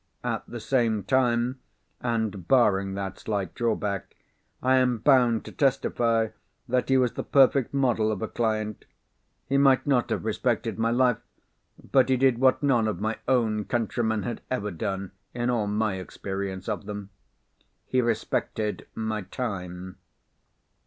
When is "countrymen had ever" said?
13.65-14.71